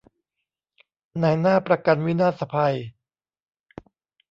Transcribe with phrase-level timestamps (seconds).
[1.21, 2.75] นายหน้าประกันวินาศภัย